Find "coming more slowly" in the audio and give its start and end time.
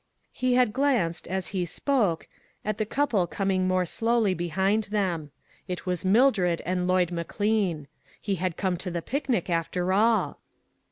3.27-4.33